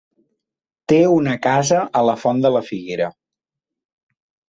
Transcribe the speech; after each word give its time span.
Té 0.93 0.97
una 1.17 1.35
casa 1.45 1.83
a 2.01 2.05
la 2.09 2.17
Font 2.25 2.43
de 2.47 2.55
la 2.59 2.65
Figuera. 2.73 3.15